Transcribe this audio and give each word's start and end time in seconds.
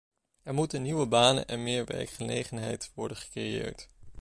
Er 0.43 0.53
moeten 0.53 0.81
nieuwe 0.81 1.05
banen 1.07 1.45
en 1.47 1.63
meer 1.63 1.85
werkgelegenheid 1.85 2.91
worden 2.93 3.17
gecreëerd. 3.17 3.89